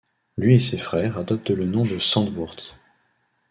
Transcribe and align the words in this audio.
Lui 0.35 0.55
et 0.55 0.59
ses 0.59 0.79
frères 0.79 1.19
adoptent 1.19 1.51
le 1.51 1.67
nom 1.67 1.85
de 1.85 1.99
Santvoort. 1.99 2.75